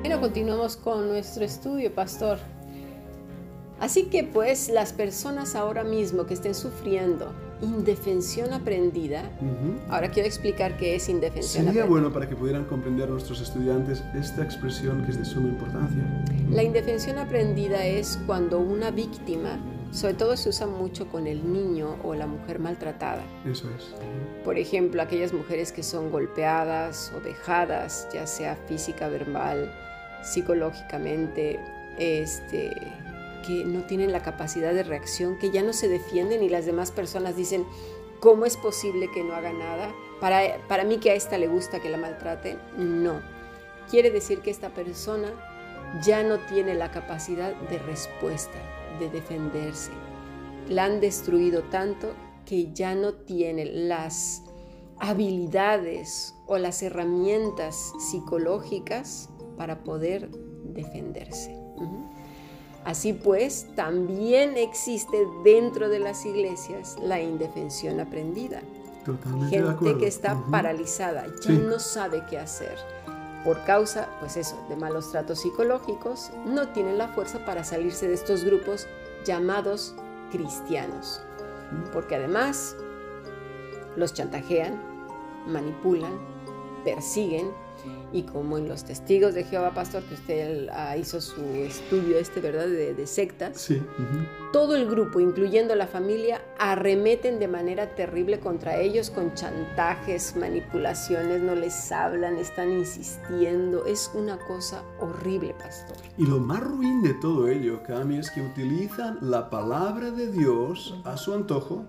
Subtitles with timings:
[0.00, 2.38] Bueno, continuamos con nuestro estudio, pastor.
[3.80, 7.32] Así que pues las personas ahora mismo que estén sufriendo
[7.62, 9.24] indefensión aprendida,
[9.88, 11.86] ahora quiero explicar qué es indefensión Sería aprendida.
[11.86, 16.04] bueno para que pudieran comprender nuestros estudiantes esta expresión que es de suma importancia.
[16.50, 19.58] La indefensión aprendida es cuando una víctima,
[19.92, 23.22] sobre todo se usa mucho con el niño o la mujer maltratada.
[23.44, 23.94] Eso es.
[24.42, 29.70] Por ejemplo, aquellas mujeres que son golpeadas o vejadas, ya sea física, verbal,
[30.22, 31.60] psicológicamente,
[31.98, 32.70] este,
[33.46, 36.90] que no tienen la capacidad de reacción, que ya no se defienden y las demás
[36.90, 37.66] personas dicen,
[38.20, 39.92] ¿cómo es posible que no haga nada?
[40.20, 43.20] Para, para mí que a esta le gusta que la maltraten, no.
[43.90, 45.32] Quiere decir que esta persona
[46.02, 48.58] ya no tiene la capacidad de respuesta,
[48.98, 49.90] de defenderse.
[50.68, 52.12] La han destruido tanto
[52.46, 54.42] que ya no tiene las
[54.98, 60.28] habilidades o las herramientas psicológicas para poder
[60.64, 61.56] defenderse.
[62.84, 68.60] Así pues, también existe dentro de las iglesias la indefensión aprendida.
[69.04, 69.98] Totalmente de Gente acuerdo.
[69.98, 71.52] que está paralizada, ya Sí.
[71.64, 72.76] no sabe qué hacer.
[73.44, 78.14] Por causa, pues eso, de malos tratos psicológicos, no tienen la fuerza para salirse de
[78.14, 78.86] estos grupos
[79.24, 79.94] llamados
[80.30, 81.20] cristianos.
[81.92, 82.76] Porque además
[83.96, 84.80] los chantajean,
[85.46, 86.18] manipulan,
[86.84, 87.52] persiguen
[88.12, 92.40] y como en los testigos de Jehová, pastor, que usted ah, hizo su estudio este,
[92.40, 93.82] ¿verdad?, de, de sectas, Sí.
[94.52, 101.40] todo el grupo, incluyendo la familia, arremeten de manera terrible contra ellos con chantajes, manipulaciones,
[101.42, 103.86] no les hablan, están insistiendo.
[103.86, 105.96] Es una cosa horrible, pastor.
[106.18, 111.00] Y lo más ruin de todo ello, Cami, es que utilizan la palabra de Dios
[111.04, 111.86] a su antojo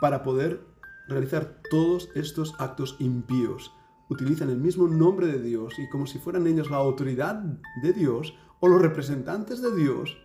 [0.00, 0.60] para poder
[1.08, 3.72] realizar todos estos actos impíos.
[4.08, 7.42] Utilizan el mismo nombre de Dios y como si fueran ellos la autoridad
[7.82, 10.16] de Dios o los representantes de Dios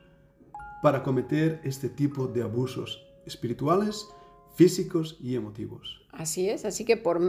[0.81, 4.07] para cometer este tipo de abusos espirituales,
[4.55, 6.01] físicos y emotivos.
[6.11, 7.19] Así es, así que por,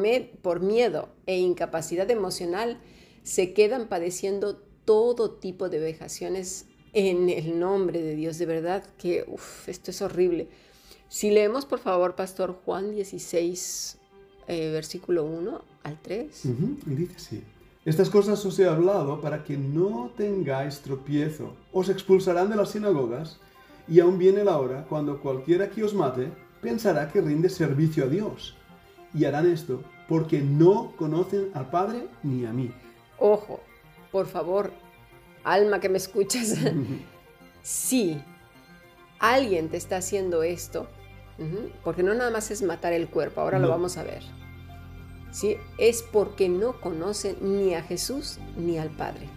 [0.60, 2.80] miedo e incapacidad emocional
[3.22, 8.38] se quedan padeciendo todo tipo de vejaciones en el nombre de Dios.
[8.38, 10.48] De verdad que uf, esto es horrible.
[11.08, 13.98] Si leemos, por favor, Pastor Juan 16,
[14.48, 16.44] eh, versículo 1 al 3.
[16.46, 17.44] Ujú, Y dice así.
[17.84, 21.54] Estas cosas os he hablado para que no tengáis tropiezo.
[21.72, 23.40] Os expulsarán de las sinagogas
[23.88, 26.28] y aún viene la hora cuando cualquiera que os mate
[26.60, 28.54] pensará que rinde servicio a Dios.
[29.12, 32.70] Y harán esto porque no conocen al Padre ni a mí.
[33.18, 33.60] Ojo,
[34.12, 34.72] por favor,
[35.42, 36.54] alma que me escuchas,
[37.62, 38.20] si
[39.18, 40.86] alguien te está haciendo esto,
[41.84, 43.72] porque no nada más es matar el cuerpo, ahora lo No.
[43.72, 44.22] vamos a ver,
[45.30, 45.56] ¿sí?
[45.78, 49.28] es porque no conocen ni a Jesús ni al Padre.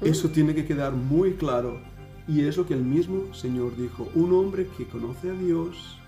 [0.00, 1.78] Eso tiene que quedar muy claro.
[2.26, 4.08] Y es lo que el mismo Señor dijo.
[4.14, 5.98] Un hombre que conoce a Dios,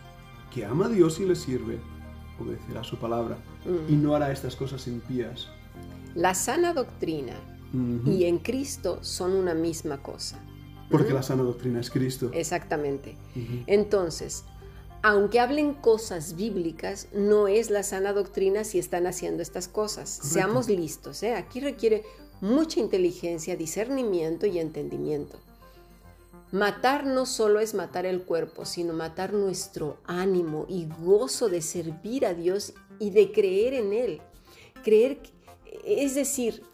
[0.52, 1.78] que ama a Dios y le sirve,
[2.40, 3.36] obedecerá su palabra
[3.88, 5.48] y no hará estas cosas impías.
[6.14, 7.34] La sana doctrina
[8.06, 10.42] y en Cristo son una misma cosa.
[10.90, 12.30] Porque la sana doctrina es Cristo.
[12.32, 13.16] Exactamente.
[13.66, 14.44] Entonces,
[15.06, 20.16] aunque hablen cosas bíblicas, no es la sana doctrina si están haciendo estas cosas.
[20.16, 20.34] Correcto.
[20.34, 21.36] Seamos listos, ¿eh?
[21.36, 22.02] Aquí requiere
[22.40, 25.38] mucha inteligencia, discernimiento y entendimiento.
[26.50, 32.26] Matar no solo es matar el cuerpo, sino matar nuestro ánimo y gozo de servir
[32.26, 34.20] a Dios y de creer en Él.
[34.82, 35.20] Creer,
[35.84, 36.64] es decir,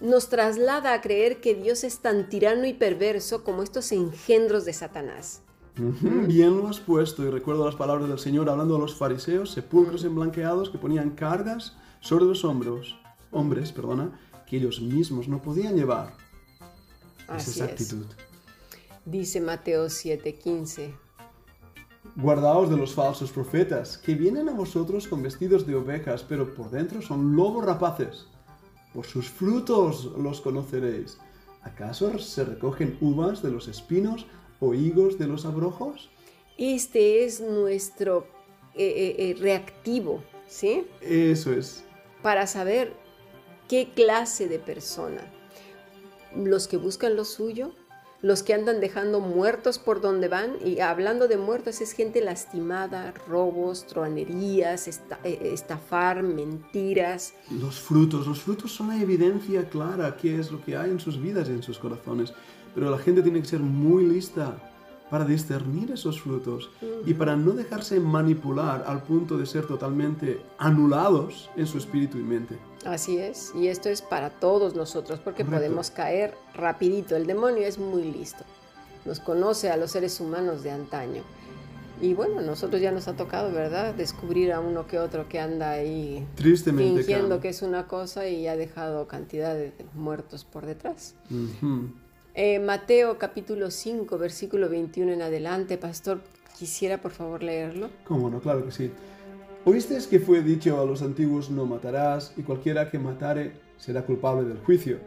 [0.00, 4.72] nos traslada a creer que Dios es tan tirano y perverso como estos engendros de
[4.72, 5.42] Satanás.
[5.78, 9.50] Ujú, Bien lo has puesto y recuerdo las palabras del Señor hablando a los fariseos,
[9.50, 12.98] sepulcros emblanqueados que ponían cargas sobre los hombros,
[13.30, 16.14] hombres, perdona, que ellos mismos no podían llevar.
[17.26, 17.70] Así esa es.
[17.70, 18.04] actitud.
[19.06, 20.94] Dice Mateo 7:15.
[22.16, 26.70] Guardaos de los falsos profetas, que vienen a vosotros con vestidos de ovejas, pero por
[26.70, 28.26] dentro son lobos rapaces.
[28.92, 31.18] Por sus frutos los conoceréis.
[31.62, 34.26] ¿Acaso se recogen uvas de los espinos
[34.62, 36.08] o higos de los abrojos?
[36.56, 38.26] Este es nuestro
[38.74, 40.86] eh, eh, eh, reactivo, ¿sí?
[41.00, 41.84] Eso es.
[42.22, 42.92] Para saber
[43.68, 45.20] qué clase de persona.
[46.36, 47.72] Los que buscan lo suyo,
[48.22, 53.12] los que andan dejando muertos por donde van, y hablando de muertos es gente lastimada,
[53.26, 53.84] robos,
[54.86, 57.34] esta- eh, estafar, mentiras.
[57.50, 61.20] Los frutos, los frutos son la evidencia clara qué es lo que hay en sus
[61.20, 62.32] vidas y en sus corazones.
[62.74, 64.56] Pero la gente tiene que ser muy lista
[65.12, 66.70] para discernir esos frutos
[67.04, 72.22] y para no dejarse manipular al punto de ser totalmente anulados en su espíritu y
[72.22, 72.56] mente.
[72.86, 77.14] Así es, y esto es para todos nosotros porque podemos caer rapidito.
[77.14, 78.44] El demonio es muy listo,
[79.04, 81.22] nos conoce a los seres humanos de antaño.
[82.00, 83.94] Y bueno, nosotros ya nos ha tocado, ¿verdad?
[83.94, 88.48] Descubrir a uno que otro que anda ahí Tristemente, fingiendo que es una cosa y
[88.48, 91.14] ha dejado cantidad de muertos por detrás.
[92.34, 96.22] Eh, Mateo capítulo 5, versículo 21 en adelante, pastor,
[96.58, 97.90] quisiera por favor leerlo.
[98.04, 98.40] ¿Cómo no?
[98.40, 98.90] Claro que sí.
[99.66, 104.48] Oísteis que fue dicho a los antiguos no matarás y cualquiera que matare será culpable
[104.48, 104.98] del juicio.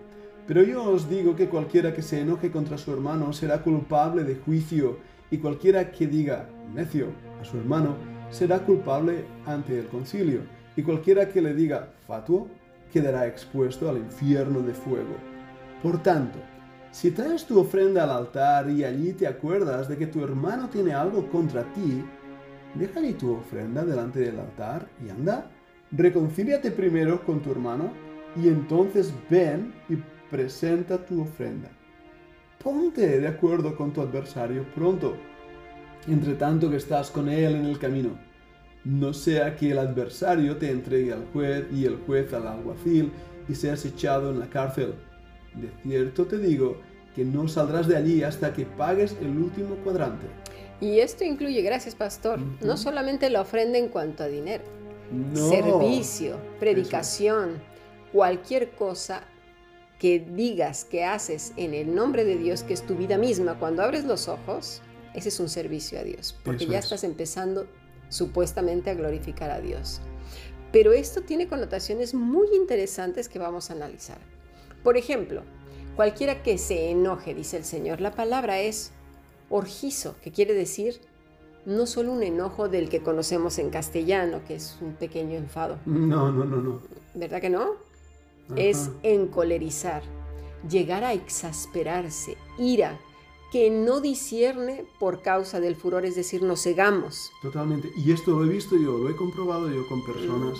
[0.45, 4.35] Pero yo os digo que cualquiera que se enoje contra su hermano será culpable de
[4.35, 4.99] juicio
[5.31, 7.07] y cualquiera que diga necio
[7.41, 7.95] a su hermano
[8.29, 10.41] será culpable ante el concilio
[10.75, 12.47] y cualquiera que le diga fatuo
[12.93, 15.15] quedará expuesto al infierno de fuego.
[15.81, 16.37] Por tanto,
[16.95, 20.93] si traes tu ofrenda al altar y allí te acuerdas de que tu hermano tiene
[20.93, 22.01] algo contra ti,
[22.73, 25.51] déjale tu ofrenda delante del altar y anda,
[25.91, 27.91] reconcíliate primero con tu hermano
[28.41, 29.97] y entonces ven y
[30.31, 31.69] presenta tu ofrenda.
[32.63, 35.17] Ponte de acuerdo con tu adversario pronto,
[36.07, 38.17] entre tanto que estás con él en el camino.
[38.85, 43.11] No sea que el adversario te entregue al juez y el juez al alguacil
[43.49, 44.93] y seas echado en la cárcel
[45.61, 46.77] de cierto te digo
[47.15, 50.27] que no saldrás de allí hasta que pagues el último cuadrante.
[50.81, 54.65] Y esto incluye, gracias pastor, no solamente la ofrenda en cuanto a dinero,
[55.33, 57.61] servicio, predicación,
[58.11, 59.23] cualquier cosa
[59.99, 63.83] que digas que haces en el nombre de Dios, que es tu vida misma, cuando
[63.83, 64.81] abres los ojos,
[65.13, 67.67] ese es un servicio a Dios, porque ya estás empezando
[68.09, 70.01] supuestamente a glorificar a Dios.
[70.73, 74.17] Pero esto tiene connotaciones muy interesantes que vamos a analizar.
[74.85, 75.41] Por ejemplo,
[75.95, 78.91] cualquiera que se enoje, dice el Señor, la palabra es
[79.49, 81.01] orgizo, que quiere decir
[81.65, 85.79] no solo un enojo del que conocemos en castellano, que es un pequeño enfado.
[85.87, 86.81] No, no, no, no.
[87.15, 87.71] ¿Verdad que no?
[88.55, 90.03] Es encolerizar,
[90.69, 92.99] llegar a exasperarse, ira,
[93.51, 97.31] que no discierne por causa del furor, es decir, nos cegamos.
[97.41, 97.89] Totalmente.
[97.97, 100.59] Y esto lo he visto yo, lo he comprobado yo con personas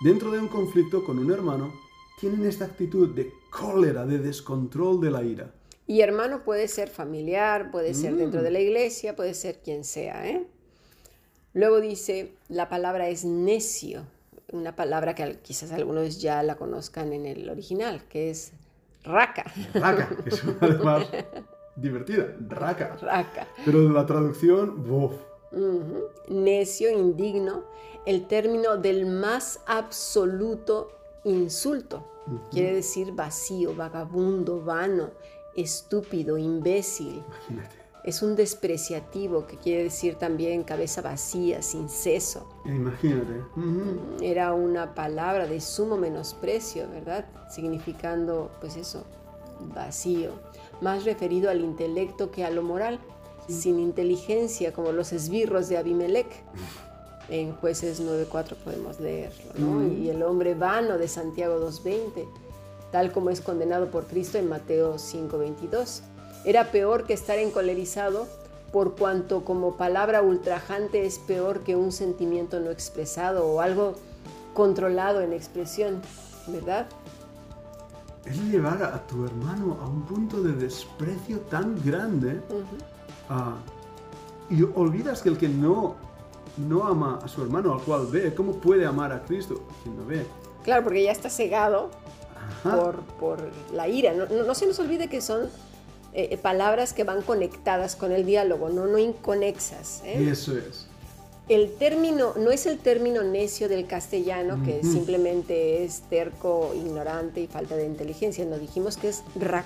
[0.00, 1.87] dentro de un conflicto con un hermano
[2.20, 5.52] tienen esta actitud de cólera, de descontrol de la ira.
[5.86, 10.28] Y hermano puede ser familiar, puede ser dentro de la iglesia, puede ser quien sea.
[10.28, 10.46] ¿eh?
[11.54, 14.02] Luego dice, la palabra es necio,
[14.52, 18.52] una palabra que quizás algunos ya la conozcan en el original, que es
[19.02, 19.44] raca.
[19.72, 21.06] Raca, que es además
[21.76, 22.96] divertida, raca.
[23.00, 23.48] Raca.
[23.64, 25.14] Pero la traducción, ¡buf!
[26.28, 27.64] Necio, indigno,
[28.04, 32.04] el término del más absoluto insulto.
[32.50, 35.10] Quiere decir vacío, vagabundo, vano,
[35.56, 37.22] estúpido, imbécil.
[38.04, 42.48] Es un despreciativo que quiere decir también cabeza vacía, sin seso.
[42.64, 43.42] Imagínate.
[44.22, 47.26] Era una palabra de sumo menosprecio, ¿verdad?
[47.50, 49.04] Significando, pues eso,
[49.74, 50.32] vacío.
[50.80, 53.00] Más referido al intelecto que a lo moral.
[53.48, 56.44] Sin inteligencia, como los esbirros de Abimelech
[57.28, 59.86] en jueces 9.4 podemos leerlo, ¿no?
[59.86, 62.26] Y el hombre vano de Santiago 2.20,
[62.90, 66.00] tal como es condenado por Cristo en Mateo 5.22.
[66.44, 68.26] Era peor que estar encolerizado
[68.72, 73.94] por cuanto como palabra ultrajante es peor que un sentimiento no expresado o algo
[74.54, 76.00] controlado en expresión,
[76.48, 76.86] ¿verdad?
[78.24, 82.42] Es llevar a tu hermano a un punto de desprecio tan grande
[83.30, 83.56] ah,
[84.50, 85.96] y olvidas que el que no
[86.58, 90.06] no ama a su hermano al cual ve, ¿cómo puede amar a Cristo quien no
[90.06, 90.24] ve?
[90.64, 91.90] Claro, porque ya está cegado
[93.18, 93.38] por,
[93.72, 94.12] la ira.
[94.12, 95.48] No, se nos olvide que son
[96.12, 100.02] eh, palabras que van conectadas con el diálogo, no, no inconexas.
[100.04, 100.28] ¿eh?
[100.30, 100.86] Eso es.
[101.48, 107.46] El término, no es el término necio del castellano, que simplemente es terco, ignorante y
[107.46, 108.44] falta de inteligencia.
[108.44, 109.64] Nos dijimos que es rac.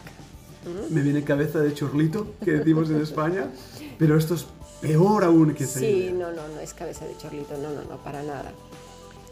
[0.91, 3.51] Me viene cabeza de chorlito, que decimos en España,
[3.99, 4.47] pero esto es
[4.83, 8.25] Peor aún que Sí, no, no, no es cabeza de chorlito, no, no, no, para
[8.25, 8.51] nada.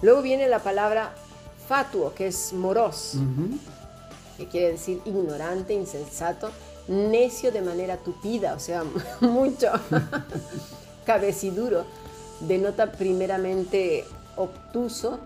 [0.01, 1.13] Luego viene la palabra
[1.69, 3.15] fatuo, que es moros,
[4.37, 6.51] que quiere decir ignorante, insensato,
[6.87, 8.85] necio de manera tupida, o sea,
[9.21, 9.67] mucho
[11.05, 11.85] cabeciduro.
[12.41, 14.05] Denota primeramente
[14.37, 15.19] obtuso,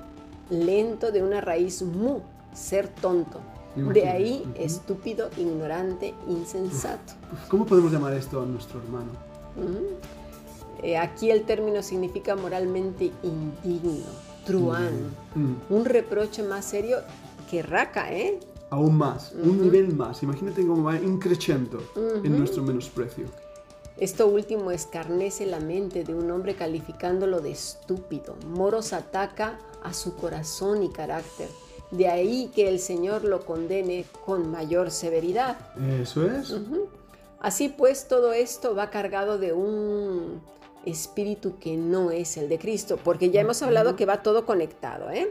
[0.48, 2.20] lento, de una raíz mu,
[2.54, 3.40] ser tonto.
[3.76, 7.14] De ahí estúpido, ignorante, insensato.
[7.48, 9.10] ¿Cómo podemos llamar esto a nuestro hermano?
[10.82, 14.04] Eh, aquí el término significa moralmente indigno,
[14.44, 15.14] truán,
[15.70, 16.98] un reproche más serio
[17.50, 18.38] que raca, ¿eh?
[18.70, 20.22] Aún más, un nivel más.
[20.22, 23.26] Imagínate cómo va increciendo en nuestro menosprecio.
[23.96, 28.34] Esto último escarnece la mente de un hombre calificándolo de estúpido.
[28.48, 31.48] Moros ataca a su corazón y carácter.
[31.92, 35.56] De ahí que el Señor lo condene con mayor severidad.
[36.00, 36.56] Eso es.
[37.44, 40.40] Así pues, todo esto va cargado de un
[40.86, 45.10] espíritu que no es el de Cristo, porque ya hemos hablado que va todo conectado,
[45.10, 45.30] ¿eh?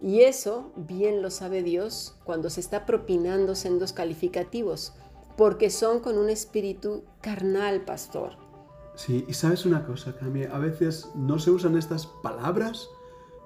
[0.00, 4.94] Y eso bien lo sabe Dios cuando se está propinando sendos calificativos,
[5.36, 8.38] porque son con un espíritu carnal, pastor.
[8.94, 12.88] Sí, y sabes una cosa, Cami, a veces no se usan estas palabras,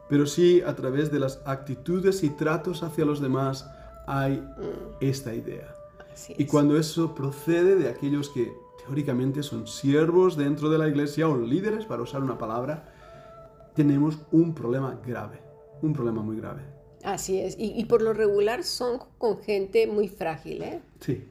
[0.09, 3.69] pero sí a través de las actitudes y tratos hacia los demás
[4.07, 4.99] hay mm.
[5.01, 5.75] esta idea.
[6.37, 8.53] Y cuando eso procede de aquellos que
[8.85, 12.93] teóricamente son siervos dentro de la iglesia o líderes, para usar una palabra,
[13.75, 15.45] tenemos un problema grave
[15.85, 16.63] un problema muy grave.
[17.03, 20.81] Así es, y, por lo regular son con gente muy frágil, ¿eh?
[21.01, 21.29] Sí.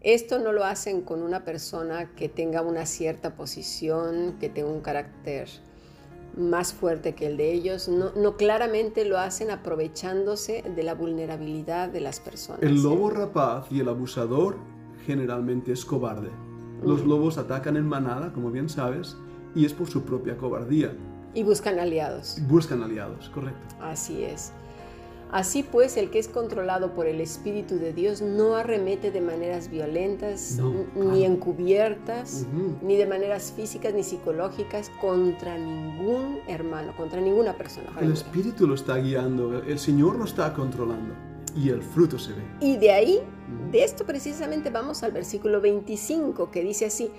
[0.00, 4.80] Esto no lo hacen con una persona que tenga una cierta posición, que tenga un
[4.80, 5.48] carácter
[6.36, 7.88] más fuerte que el de ellos.
[7.88, 12.62] No, no claramente lo hacen aprovechándose de la vulnerabilidad de las personas.
[12.62, 14.56] El lobo rapaz y el abusador
[15.06, 16.30] generalmente es cobarde.
[16.84, 19.16] Los lobos atacan en manada, como bien sabes,
[19.54, 20.92] y es por su propia cobardía.
[21.34, 22.38] Y buscan aliados.
[22.48, 23.76] Buscan aliados, correcto.
[23.80, 24.52] Así es.
[25.32, 29.70] Así pues, el que es controlado por el Espíritu de Dios no arremete de maneras
[29.70, 30.58] violentas,
[30.94, 32.46] ni encubiertas,
[32.82, 37.90] ni de maneras físicas ni psicológicas contra ningún hermano, contra ninguna persona.
[37.98, 41.14] El Espíritu lo está guiando, el Señor lo está controlando
[41.56, 42.42] y el fruto se ve.
[42.60, 43.20] Y de ahí,
[43.70, 47.10] de esto precisamente vamos al versículo 25 que dice así,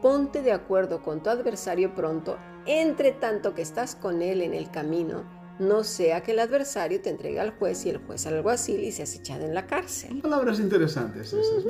[0.00, 4.70] ponte de acuerdo con tu adversario pronto, entre tanto que estás con él en el
[4.70, 5.24] camino,
[5.58, 8.92] no sea que el adversario te entregue al juez y el juez al alguacil y
[8.92, 10.20] seas echado en la cárcel.
[10.20, 11.64] Palabras interesantes esas.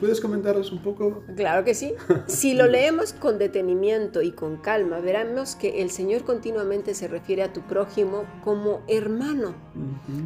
[0.00, 1.22] ¿Puedes comentarlas un poco?
[1.36, 1.94] Claro que sí.
[2.26, 7.42] Si lo leemos con detenimiento y con calma, veremos que el Señor continuamente se refiere
[7.42, 9.54] a tu prójimo como hermano.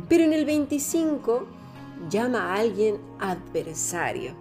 [0.09, 1.47] Pero en el 25
[2.09, 4.35] llama a alguien adversario.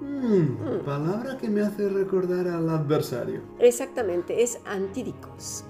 [0.00, 3.40] Mm, palabra que me hace recordar al adversario.
[3.60, 5.64] Exactamente, es antídicos,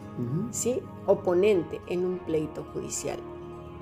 [0.51, 0.83] ¿sí?
[1.07, 3.19] Oponente en un pleito judicial.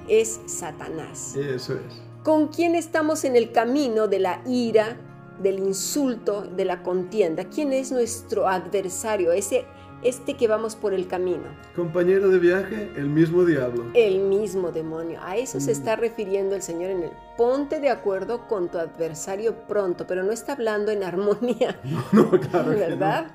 [0.08, 1.36] Es Satanás.
[1.36, 2.02] Eso es.
[2.24, 4.96] ¿Con quién estamos en el camino de la ira,
[5.42, 7.44] del insulto, de la contienda?
[7.44, 9.32] ¿Quién es nuestro adversario?
[9.32, 9.64] Ese
[10.02, 11.44] este que vamos por el camino.
[11.76, 13.84] Compañero de viaje, el mismo diablo.
[13.94, 15.20] El mismo demonio.
[15.22, 19.66] A eso se está refiriendo el Señor en el ponte de acuerdo con tu adversario
[19.66, 21.80] pronto, pero no está hablando en armonía.
[22.12, 22.70] No, claro.
[22.70, 23.30] ¿Verdad?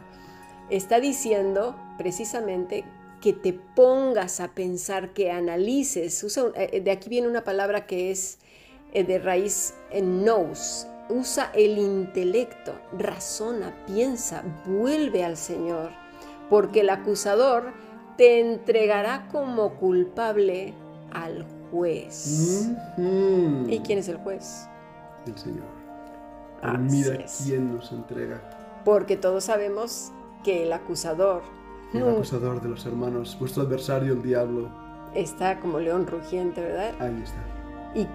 [0.69, 2.85] Está diciendo precisamente
[3.21, 6.23] que te pongas a pensar, que analices.
[6.55, 8.39] Eh, de aquí viene una palabra que es
[8.93, 10.87] eh, de raíz en nous.
[11.07, 15.91] Usa el intelecto, razona, piensa, vuelve al Señor
[16.49, 17.73] porque el acusador
[18.17, 20.73] te entregará como culpable
[21.11, 22.69] al juez.
[23.67, 24.67] ¿Y quién es el juez?
[25.25, 25.65] El Señor.
[26.79, 28.41] mira quién nos entrega.
[28.83, 30.11] Porque todos sabemos
[30.45, 31.41] que el acusador...
[31.91, 34.69] El acusador de los hermanos, vuestro adversario, el diablo.
[35.15, 36.93] Está como león rugiente, ¿verdad?
[36.99, 37.55] Ahí está.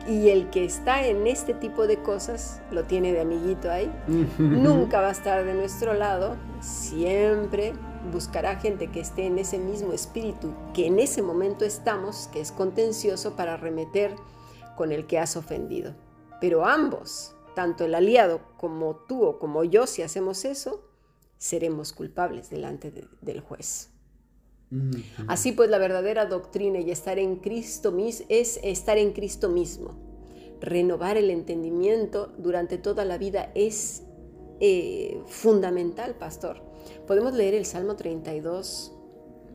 [0.07, 3.91] Y, el que está en este tipo de cosas, lo tiene de amiguito ahí,
[4.39, 7.73] nunca va a estar de nuestro lado, siempre
[8.13, 12.53] buscará gente que esté en ese mismo espíritu que en ese momento estamos, que es
[12.53, 14.15] contencioso para remeter
[14.77, 15.95] con el que has ofendido.
[16.43, 20.83] Pero ambos, tanto el aliado como tú o como yo, si hacemos eso,
[21.41, 22.93] seremos culpables delante
[23.23, 23.89] del juez.
[25.27, 27.97] Así pues, la verdadera doctrina y estar en Cristo
[28.29, 29.97] es estar en Cristo mismo.
[30.61, 34.03] Renovar el entendimiento durante toda la vida es
[34.61, 36.63] eh, fundamental, pastor.
[37.07, 38.93] Podemos leer el Salmo 32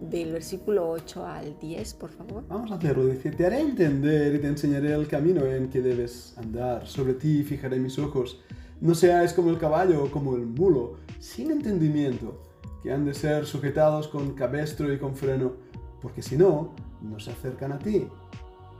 [0.01, 2.43] del versículo 8 al 10, por favor.
[2.49, 3.05] Vamos a hacerlo.
[3.05, 6.87] Dice, te haré entender y te enseñaré el camino en que debes andar.
[6.87, 8.41] Sobre ti fijaré mis ojos.
[8.81, 12.41] No seas como el caballo o como el mulo, sin entendimiento,
[12.83, 15.53] que han de ser sujetados con cabestro y con freno,
[16.01, 18.07] porque si no, no se acercan a ti.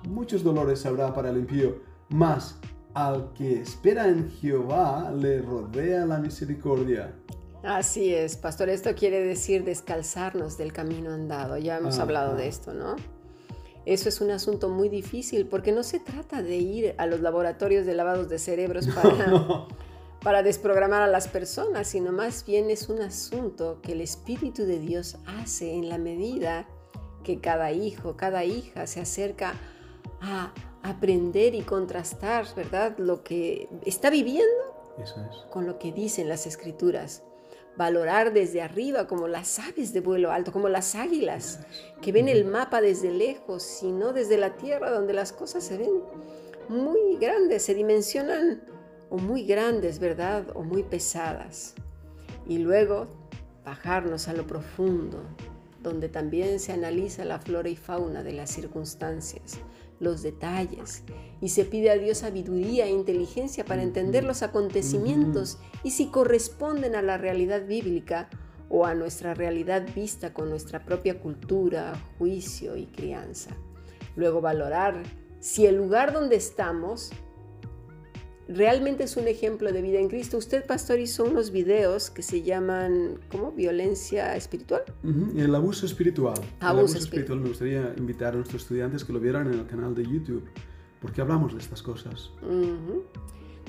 [0.08, 1.78] Muchos dolores habrá para el impío,
[2.10, 2.58] mas
[2.94, 7.14] al que espera en Jehová le rodea la misericordia.
[7.64, 8.70] Así es, pastor.
[8.70, 11.58] Esto quiere decir descalzarnos del camino andado.
[11.58, 12.96] Ya hemos hablado de esto, ¿no?
[13.86, 17.86] Eso es un asunto muy difícil porque no se trata de ir a los laboratorios
[17.86, 19.68] de lavados de cerebros para,
[20.24, 24.80] para desprogramar a las personas, sino más bien es un asunto que el Espíritu de
[24.80, 26.68] Dios hace en la medida
[27.24, 29.54] que cada hijo, cada hija se acerca
[30.22, 30.52] a
[30.84, 32.98] aprender y contrastar, ¿verdad?
[32.98, 34.46] Lo que está viviendo
[35.52, 37.24] con lo que dicen las escrituras.
[37.78, 41.60] Valorar desde arriba como las aves de vuelo alto, como las águilas,
[42.02, 45.78] que ven el mapa desde lejos y no desde la tierra donde las cosas se
[45.78, 45.92] ven
[46.70, 48.64] muy grandes, se dimensionan
[49.10, 50.46] o muy grandes, ¿verdad?
[50.56, 51.76] O muy pesadas.
[52.48, 53.08] Y luego
[53.64, 55.24] bajarnos a lo profundo,
[55.90, 59.60] donde también se analiza la flora y fauna de las circunstancias,
[60.00, 61.04] los detalles,
[61.42, 66.96] y se pide a Dios sabiduría e inteligencia para entender los acontecimientos y si corresponden
[66.96, 68.30] a la realidad bíblica
[68.68, 73.52] o a nuestra realidad vista con nuestra propia cultura, juicio y crianza.
[74.16, 75.04] Luego valorar
[75.40, 77.12] si el lugar donde estamos
[78.48, 80.38] realmente es un ejemplo de vida en Cristo.
[80.38, 83.52] Usted, pastor, hizo unos videos que se llaman, ¿cómo?
[83.52, 84.84] Violencia espiritual.
[85.36, 86.38] El abuso espiritual.
[86.38, 87.40] Abuso, el abuso espiritual.
[87.40, 90.44] Me gustaría invitar a nuestros estudiantes que lo vieran en el canal de YouTube,
[91.02, 92.32] porque hablamos de estas cosas.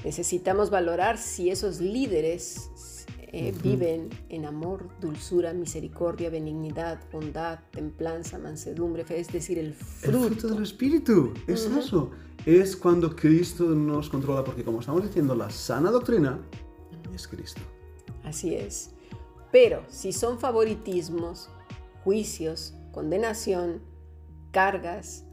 [0.04, 9.04] Necesitamos valorar si esos líderes eh, viven en amor, dulzura, misericordia, benignidad, bondad, templanza, mansedumbre,
[9.08, 10.26] es decir, el fruto.
[10.26, 12.10] El fruto del Espíritu, es eso
[12.46, 16.38] es cuando Cristo nos controla, porque como estamos diciendo, la sana doctrina
[17.12, 17.60] es Cristo.
[18.22, 18.92] Así es.
[19.50, 21.50] Pero si son favoritismos,
[22.04, 23.80] juicios, condenación,
[24.52, 25.24] cargas,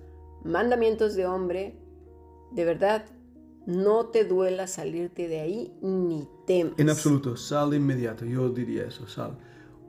[0.43, 1.77] mandamientos de hombre,
[2.51, 3.05] de verdad,
[3.65, 6.73] no te duela salirte de ahí ni temas.
[6.77, 9.37] En absoluto, sal de inmediato, yo diría eso, sal.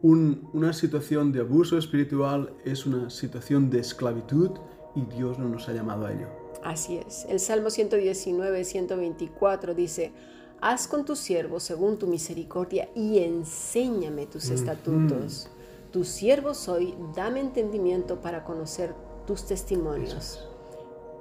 [0.02, 4.50] una situación de abuso espiritual es una situación de esclavitud
[4.94, 6.28] y Dios no nos ha llamado a ello.
[6.62, 7.26] Así es.
[7.28, 10.12] El Salmo 119, 124 dice,
[10.60, 15.48] haz con tu siervo según tu misericordia y enséñame tus estatutos.
[15.90, 18.94] Tu siervo soy, dame entendimiento para conocer
[19.26, 20.48] tus testimonios.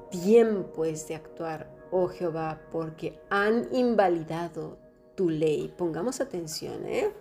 [0.10, 4.78] Tiempo es de actuar, oh Jehová, porque han invalidado
[5.16, 5.72] tu ley.
[5.78, 7.12] Pongamos atención, ¿eh?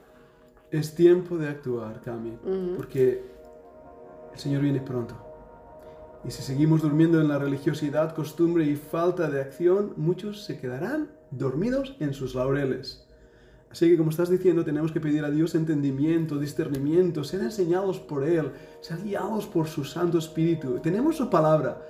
[0.70, 2.38] Es tiempo de actuar, Cami,
[2.78, 3.22] porque
[4.32, 5.14] el Señor viene pronto.
[6.24, 11.10] Y si seguimos durmiendo en la religiosidad, costumbre y falta de acción, muchos se quedarán
[11.30, 13.06] dormidos en sus laureles.
[13.70, 18.24] Así que como estás diciendo, tenemos que pedir a Dios entendimiento, discernimiento, ser enseñados por
[18.24, 20.78] Él, ser guiados por su Santo Espíritu.
[20.80, 21.82] Tenemos su palabra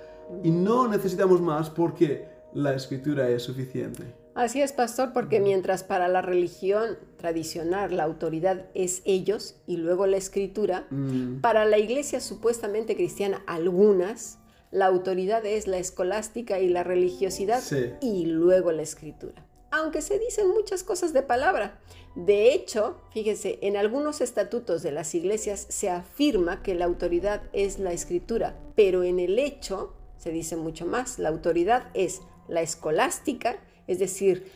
[0.42, 4.04] y no necesitamos más porque la escritura es suficiente.
[4.34, 10.06] Así es, pastor, porque mientras para la religión tradicional la autoridad es ellos y luego
[10.06, 11.40] la escritura, mm.
[11.40, 14.38] para la iglesia supuestamente cristiana algunas,
[14.70, 17.62] la autoridad es la escolástica y la religiosidad
[18.00, 19.46] y luego la escritura.
[19.70, 21.78] Aunque se dicen muchas cosas de palabra.
[22.14, 27.78] De hecho, fíjese, en algunos estatutos de las iglesias se afirma que la autoridad es
[27.78, 31.18] la escritura, pero en el hecho se dice mucho más.
[31.18, 34.46] La autoridad es la escolástica, es decir,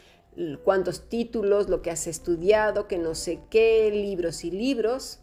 [0.65, 5.21] cuántos títulos, lo que has estudiado, que no sé qué, libros y libros,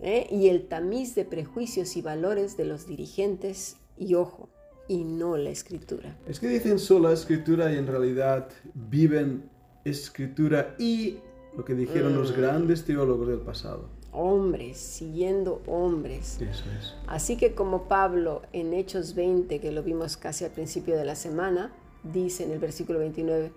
[0.00, 0.26] ¿eh?
[0.30, 4.48] y el tamiz de prejuicios y valores de los dirigentes, y ojo,
[4.88, 6.18] y no la escritura.
[6.26, 9.48] Es que dicen solo escritura y en realidad viven
[9.84, 11.18] escritura y
[11.56, 12.40] lo que dijeron los mm.
[12.40, 13.88] grandes teólogos del pasado.
[14.12, 16.40] Hombres, siguiendo hombres.
[16.40, 16.94] Eso es.
[17.06, 21.14] Así que como Pablo en Hechos 20, que lo vimos casi al principio de la
[21.14, 23.52] semana, dice en el versículo 29,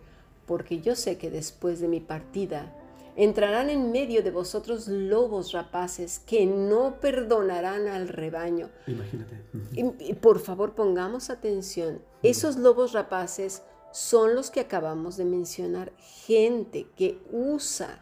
[0.46, 2.76] porque yo sé que después de mi partida
[3.16, 8.70] entrarán en medio de vosotros lobos rapaces que no perdonarán al rebaño.
[8.88, 9.42] Imagínate.
[9.74, 15.94] Y, por favor pongamos atención, esos lobos rapaces son los que acabamos de mencionar,
[16.26, 18.00] gente que usa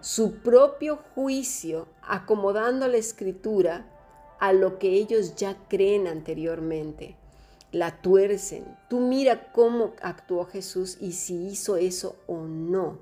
[0.00, 3.88] su propio juicio acomodando la escritura
[4.40, 7.16] a lo que ellos ya creen anteriormente
[7.72, 8.64] la tuercen.
[8.88, 12.98] Tú mira cómo actuó Jesús y si hizo eso o no.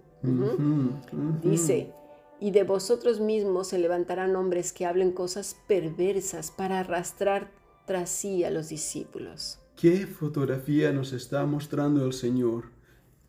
[1.42, 1.92] Dice,
[2.40, 7.50] y de vosotros mismos se levantarán hombres que hablen cosas perversas para arrastrar
[7.86, 9.58] tras sí a los discípulos.
[9.76, 12.64] ¿Qué fotografía nos está mostrando el Señor?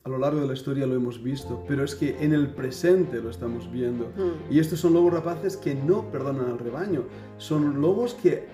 [0.03, 3.21] A lo largo de la historia lo hemos visto, pero es que en el presente
[3.21, 4.11] lo estamos viendo.
[4.49, 7.03] Y estos son lobos rapaces que no perdonan al rebaño.
[7.37, 8.47] Son lobos que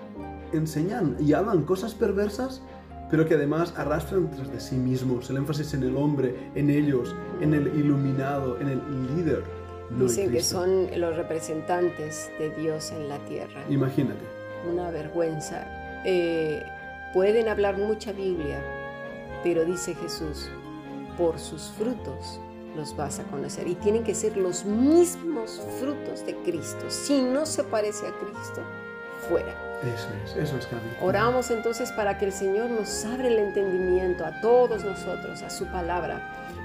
[0.52, 2.62] enseñan y hablan cosas perversas
[3.10, 7.14] pero que además arrastran tras de sí mismos el énfasis en el hombre, en ellos,
[7.40, 9.42] en el iluminado, en el líder.
[9.90, 13.64] Dicen que son los representantes de Dios en la tierra.
[13.70, 14.20] Imagínate.
[14.70, 15.66] Una vergüenza.
[16.04, 16.62] Eh,
[17.14, 18.62] pueden hablar mucha Biblia,
[19.42, 20.50] pero dice Jesús,
[21.16, 22.40] por sus frutos
[22.76, 23.66] los vas a conocer.
[23.66, 26.84] Y tienen que ser los mismos frutos de Cristo.
[26.88, 28.62] Si no se parece a Cristo,
[29.28, 29.67] fuera.
[29.82, 30.68] Eso es, eso es.
[31.00, 35.66] Oramos entonces para que el Señor nos abra el entendimiento a todos nosotros, a su
[35.66, 36.20] palabra,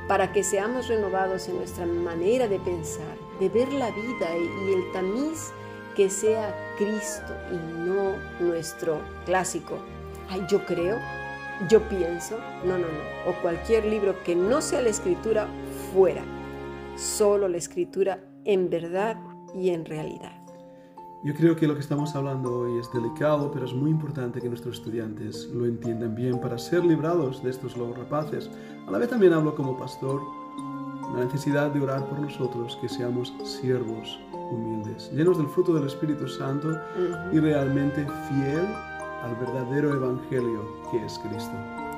[0.08, 4.92] para que seamos renovados en nuestra manera de pensar, de ver la vida y el
[4.92, 5.52] tamiz
[5.96, 9.78] que sea Cristo y no nuestro clásico.
[10.30, 10.98] Ay, yo creo,
[11.70, 13.30] yo pienso, no, no, no.
[13.30, 15.48] O cualquier libro que no sea la escritura,
[15.94, 16.24] fuera.
[16.96, 19.18] Solo la escritura en verdad
[19.54, 20.33] y en realidad.
[21.24, 24.50] Yo creo que lo que estamos hablando hoy es delicado, pero es muy importante que
[24.50, 28.50] nuestros estudiantes lo entiendan bien para ser librados de estos lobos rapaces.
[28.86, 30.22] A la vez también hablo como pastor,
[31.16, 34.20] la necesidad de orar por nosotros, que seamos siervos
[34.52, 36.78] humildes, llenos del fruto del Espíritu Santo
[37.32, 38.68] y realmente fiel
[39.24, 41.54] al verdadero evangelio que es Cristo.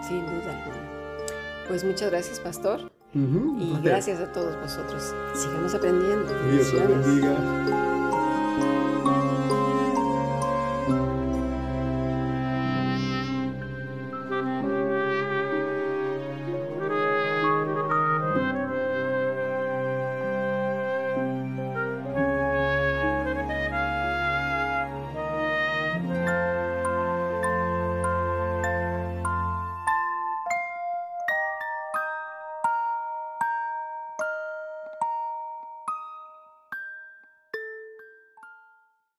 [0.08, 1.26] Sin duda alguna.
[1.68, 2.92] Pues muchas gracias, pastor.
[3.16, 5.16] y gracias a todos vosotros.
[5.34, 6.32] Sigamos aprendiendo.
[6.52, 7.95] Dios bendiga.